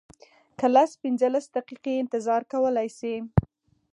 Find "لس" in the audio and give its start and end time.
0.75-0.91